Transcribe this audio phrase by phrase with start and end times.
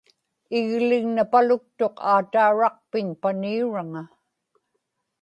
[0.57, 4.03] iglignapaluktuq aatauraqpiñ paniuraŋa